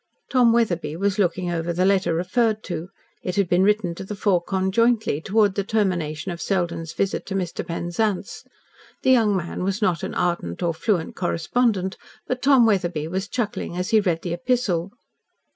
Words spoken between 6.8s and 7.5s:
visit to